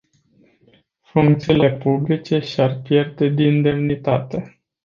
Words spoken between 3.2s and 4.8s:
din demnitate.